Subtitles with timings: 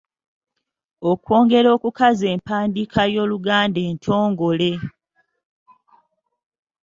[1.11, 4.71] Okwongera okukaza empandiika y’Oluganda entongole.